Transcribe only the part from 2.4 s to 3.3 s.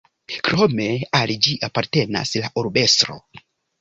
la urbestro.